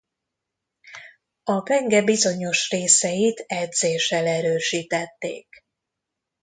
A 1.43 1.61
penge 1.61 2.01
bizonyos 2.03 2.69
részeit 2.69 3.43
edzéssel 3.47 4.27
erősítették. 4.27 5.63